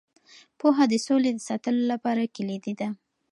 پوهه 0.59 0.83
د 0.91 0.93
سولې 1.05 1.31
د 1.35 1.39
ساتلو 1.49 1.83
لپاره 1.93 2.31
کلیدي 2.35 2.73
ده. 2.79 2.87